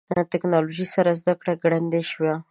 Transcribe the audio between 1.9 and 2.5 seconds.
شوې.